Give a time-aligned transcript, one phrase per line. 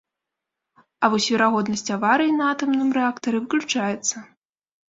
[1.03, 4.15] А вось верагоднасць аварыі на атамным рэактары выключаецца.